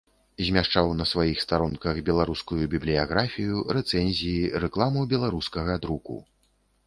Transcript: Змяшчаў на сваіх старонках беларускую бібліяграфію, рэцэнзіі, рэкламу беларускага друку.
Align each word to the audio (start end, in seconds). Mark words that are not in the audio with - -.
Змяшчаў 0.45 0.87
на 0.99 1.05
сваіх 1.09 1.41
старонках 1.45 1.99
беларускую 2.07 2.57
бібліяграфію, 2.73 3.55
рэцэнзіі, 3.79 4.49
рэкламу 4.63 5.03
беларускага 5.15 5.73
друку. 5.85 6.15